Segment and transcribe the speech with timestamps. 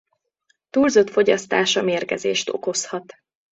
[0.69, 3.15] Túlzott fogyasztása mérgezést okozhat.